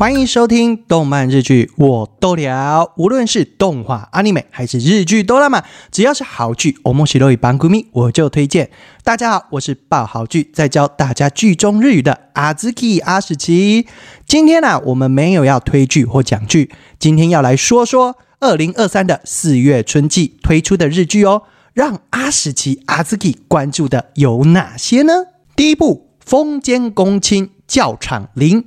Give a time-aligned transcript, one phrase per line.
[0.00, 2.94] 欢迎收听动漫日剧，我都聊。
[2.96, 8.70] 无论是动画、阿尼美还是日剧哆啦 A 只要是好剧，我莫西罗与班古咪我就推荐。
[9.04, 13.86] 大家好，我是爆好剧在教大家剧中日语的阿兹基阿史奇。
[14.26, 21.42] 今天呢，我们没有要推剧或讲剧，今天要来说说二零二三的四月春季推出的日剧哦。
[21.74, 25.12] 让阿史奇阿兹基关注的有哪些呢？
[25.54, 28.62] 第一部《风间公卿教场零》。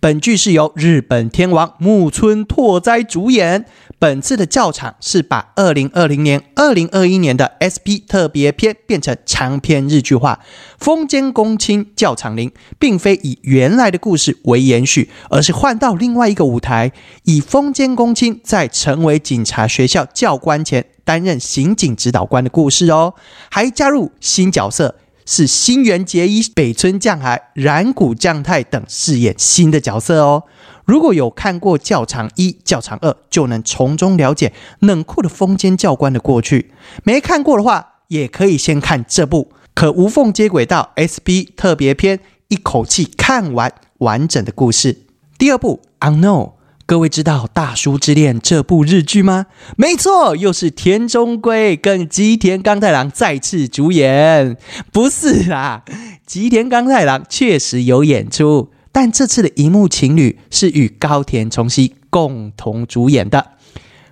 [0.00, 3.64] 本剧是由日本天王木村拓哉主演。
[3.98, 10.38] 本次的教场是把二零二零年、二零二一年的 SP 特别篇变成长篇日剧化。
[10.78, 16.92] 风间公卿教场铃并非以原来的故事为延续，而是换到另外一个舞台，
[17.24, 23.14] 以风间公卿在成为警察学校教官前担任刑警指导官的故事哦，
[23.50, 24.94] 还加入新角色。
[25.30, 30.44] 是新垣结衣、北村匠海、染谷将太等饰演新的角色哦。
[30.86, 36.70] 如果有看过《教场一》《教场二》，就能从中了解冷酷的风间教官的过去；
[37.04, 44.96] 没看过的话，也可以先看这部，可无缝接轨到 S B 特别篇，一口气看完完整的故事。
[45.36, 46.52] 第二部《Unknown》。
[46.88, 49.44] 各位知道《大叔之恋》这部日剧吗？
[49.76, 54.56] 没错，又是田中圭跟吉田刚太郎再次主演。
[54.90, 55.84] 不是啦，
[56.24, 63.48] 吉田刚太郎确实有演出，但这次的荧幕情侣是与高田崇希共同主演的。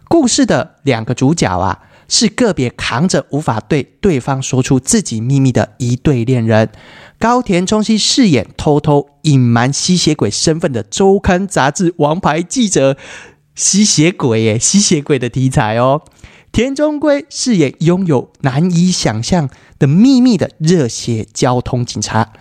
[0.08, 6.68] 故事的两个主角啊，是个别扛着无法对对方说出自己秘密的一对恋人。
[7.18, 12.96] 高田充希饰演偷偷隐瞒吸血鬼身份的周刊杂志王牌记者，
[13.54, 16.02] 吸血鬼耶，吸血鬼的题材哦。
[16.52, 22.32] 田中圭饰演拥有难以想象的秘密的热血交通警察。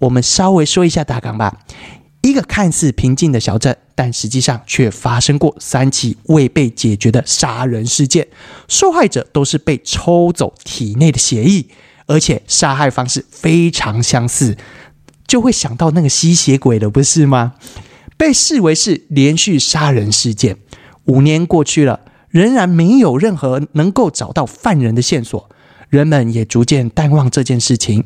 [0.00, 1.60] 我们稍微说一下大纲吧。
[2.22, 8.26] 一个看似平静的小镇，但实际上却发生过三起未被解决的杀人事件，
[8.66, 11.66] 受害者都是被抽走体内的血液。
[12.06, 14.56] 而且杀害方式非常相似，
[15.26, 17.54] 就会想到那个吸血鬼了，不是吗？
[18.16, 20.56] 被视为是连续杀人事件。
[21.06, 22.00] 五年过去了，
[22.30, 25.48] 仍然没有任何能够找到犯人的线索，
[25.88, 28.04] 人们也逐渐淡忘这件事情。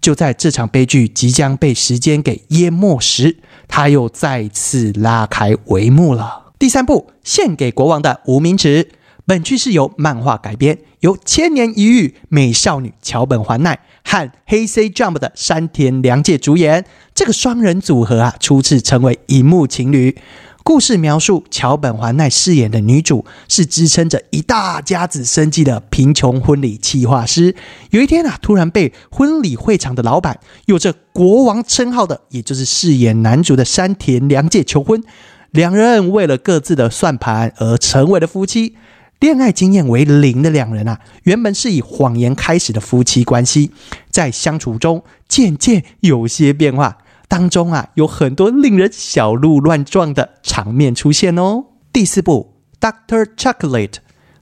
[0.00, 6.52] 就在这场悲剧即将被时间给淹没时，他又再次拉开帷幕了。
[6.58, 8.90] 第三部，献给国王的无名指。
[9.28, 16.84] 本剧是由漫画改编，由千年一遇美少女桥本环奈和黑 C Jump 的山田凉介主演。
[17.12, 20.16] 这个双人组合啊，初次成为荧幕情侣。
[20.62, 27.56] 故事描述桥本环奈饰演的女主是支撑着一大家子生计的贫穷婚礼企划师。
[27.90, 35.02] 有一天啊，突然被婚礼会场的老板，有着国王称号的，也就是饰演男主的山田凉介求婚。
[35.50, 38.76] 两人为了各自的算盘而成为了夫妻。
[39.18, 43.70] 恋爱经验为零的两人啊，原本是以谎言开始的夫妻关系，
[44.10, 51.64] 在相处中渐渐有些变化，当中啊有很多令人小鹿乱撞的场面出现哦。
[51.92, 52.54] 第四部
[52.86, 53.88] 《Doctor Chocolate》，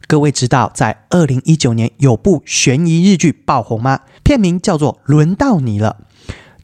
[0.09, 4.01] 各位知道在二零一九年有部悬疑日剧爆红吗？
[4.25, 5.99] 片名叫做《轮到你了》，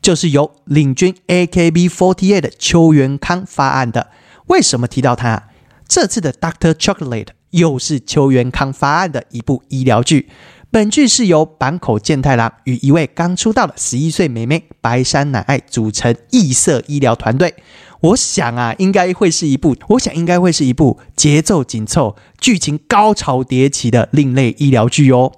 [0.03, 4.09] 就是由领军 AKB48 的秋元康发案的。
[4.48, 5.44] 为什么提到他？
[5.87, 7.25] 这次的《Doctor Chocolate》。
[7.50, 10.28] 又是邱元康发案的一部医疗剧。
[10.70, 17.56] 本剧是由坂口健太郎与一位刚出道的十一岁妹妹白山乃爱组成异色医疗团队。
[18.00, 25.32] 我想啊，应该会是一部，我想应该会是一部节奏紧凑、剧情高潮迭起的另类医疗剧哦。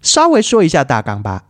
[0.00, 1.44] 稍微说一下大纲吧。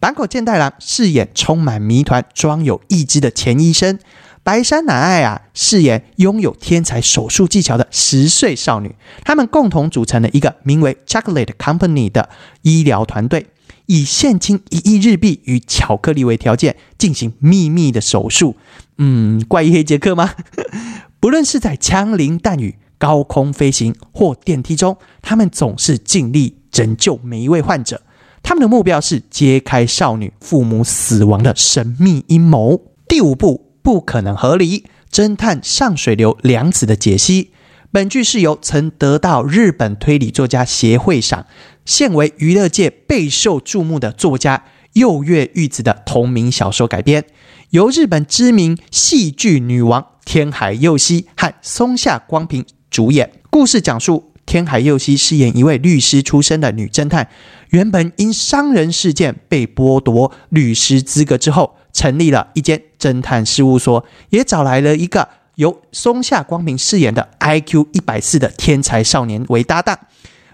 [0.00, 3.98] 坂口健太郎饰演充满谜团、装有意志的前医生。
[4.44, 8.94] 白山乃爱啊，饰演拥有天才手术技巧的十岁少女，
[9.24, 12.28] 他们共同组成了一个名为 Chocolate Company 的
[12.60, 13.46] 医疗团队，
[13.86, 18.54] 以现金一亿日币与巧克力为条件进行秘密的手术。
[18.98, 20.34] 嗯，怪异黑杰克吗？
[21.18, 28.02] 不论是在枪林弹雨、高空飞行或电梯中，他们总是尽力拯救每一位患者。
[28.42, 32.78] 他们的目标是揭开少女父母死亡的神秘阴谋。
[33.08, 33.63] 第五部。
[33.84, 34.86] 不可能合理！
[35.12, 37.50] 侦探上水流良子的解析。
[37.92, 41.44] 本剧是由曾得到日本推理作家协会赏，
[41.84, 44.64] 现为娱乐界备受注目的作家
[44.94, 47.26] 右月玉子的同名小说改编，
[47.70, 53.30] 由日本知名戏剧女王天海佑希和松下光平主演。
[53.50, 57.28] 故事讲述天海佑希饰演一位律师出身的女侦探，
[57.68, 61.76] 原本因伤人事件被剥夺律师资格之后。
[61.94, 69.98] 成立了一间侦探事务所，也找来了一个由松下光明饰演的 IQ 一百四的天才少年为搭档。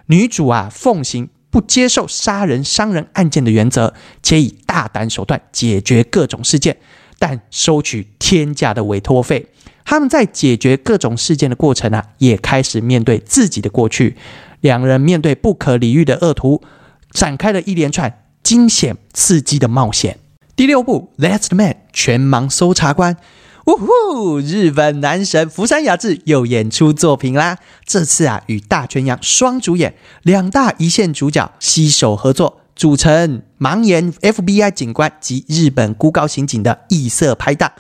[0.07, 6.77] 女主啊，奉行不接受杀人伤人案件的原则，且以大胆手段解决各种事件，
[7.19, 9.47] 但收取天价的委托费。
[9.85, 14.17] 他们在解决各种事件的过程啊，也开始面对自己的过去。
[14.61, 16.63] 两人面对不可理喻的恶徒，
[17.11, 20.19] 展开了一连串惊险刺激的冒险。
[20.61, 23.17] 第六部《Last Man》全盲搜查官，
[23.65, 24.41] 呜呼！
[24.41, 27.57] 日本男神福山雅治又演出作品啦。
[27.87, 37.73] 这次啊，与大泉洋双主演，两大一线主角携手合作，组成盲眼 FBI 警官及日本孤高刑警的异色拍档，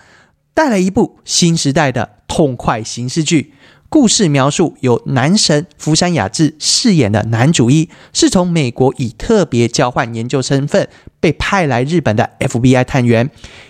[0.55, 3.53] 带来一部新时代的痛快刑事剧。
[3.91, 10.89] 故事描述由男神福山雅治饰演的男主一，是从美国以特别交换研究身份
[11.19, 13.29] 被派来日本的 FBI 探员。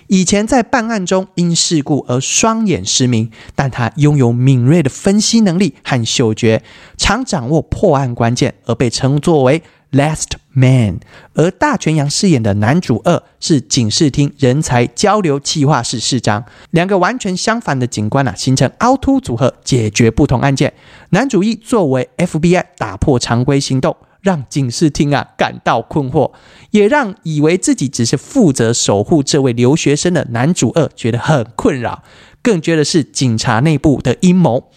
[0.08, 6.62] 以前在办案中因事故而双眼失明，但他拥有敏锐的分析能力和嗅觉，
[6.98, 9.62] 常掌握破案关键，而被称作为。
[9.92, 11.00] Last Man，
[11.34, 20.72] 而大泉洋饰演的男主二是警视厅人才交流计划室室长，两个完全相反的警官啊，形成凹凸组合，解决不同案件。
[21.10, 26.30] 男主一作为 FBI 打破常规行动，让警视厅啊感到困惑，
[26.70, 32.04] 也让以为自己只是负责守护这位留学生的男主二觉得很困扰，
[32.40, 34.70] 更觉得是警察内部的阴谋。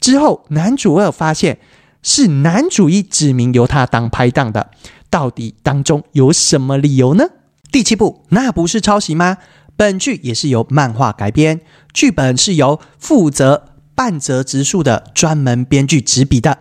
[0.00, 1.58] 之后，男主二发现。
[2.06, 4.70] 是男主一指名由他当拍档的，
[5.10, 7.24] 到底当中有什么理由呢？
[7.72, 9.38] 第七部那不是抄袭吗？
[9.76, 11.60] 本剧也是由漫画改编，
[11.92, 16.58] 剧本是由负责半泽直树的专门编剧执笔的，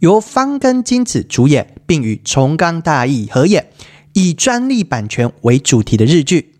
[0.00, 3.70] 由方根金子主演，并与重冈大义合演，
[4.12, 6.53] 以专利版权为主题的日剧。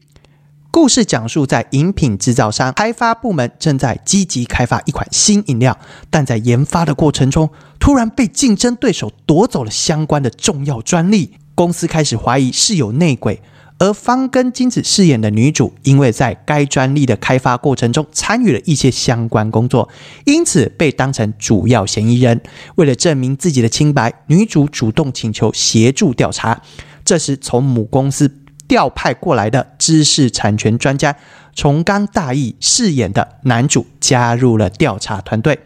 [0.74, 5.78] 故事讲述在饮品制造商开发部门正在积极开发一款新饮料，
[6.10, 7.48] 但在研发的过程中，
[7.78, 11.34] 突然被竞争对手夺走了相关的重要专利。
[11.54, 13.40] 公司开始怀疑是有内鬼，
[13.78, 19.88] 而方根金子饰演的女主，因为在该专利的开发过程中参与了一些相关工作，
[20.24, 22.42] 因此被当成主要嫌疑人。
[22.74, 26.60] 为了证明自己的清白，女主主动请求协助调查。
[27.04, 28.38] 这时，从母公司。
[28.66, 31.16] 调派过来的知识产权专家
[31.54, 35.60] 重冈大义饰演的男主加入了调查团队。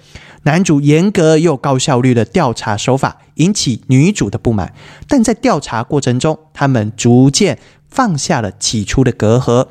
[0.45, 4.73] 男主严格又高效率的调查手法引起女主的不满，
[5.09, 7.59] 但在调查过程中，他们逐渐
[7.89, 9.67] 放下了起初的隔阂。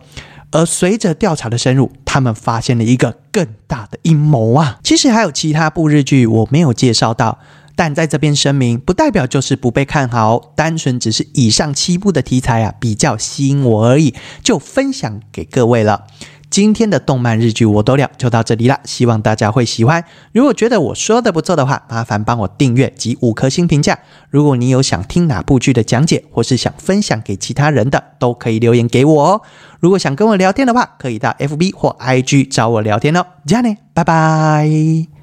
[0.52, 4.80] 而随着调查的深入，他们发现了一个更大的阴谋啊！
[4.82, 7.40] 其实还有其他部日剧我没有介绍到。
[7.78, 16.06] 但在这边声明，不代表就是不被看好，单纯只是以上七部的题材啊比较吸引我而已，就分享给各位了。
[16.50, 20.04] 今天的动漫日剧我都聊，就到这里了，希望大家会喜欢。
[20.32, 24.00] 如果觉得我说的不错的话，麻烦帮我订阅及五颗星评价。
[24.30, 29.42] 如果你有想听哪部剧的讲解，或是想分享给其他人的，都可以留言给我哦。
[29.80, 33.26] 如果想跟我聊天的话，可以到 FB 或 IG 找我聊天哦。
[33.46, 35.17] 这样呢，拜拜。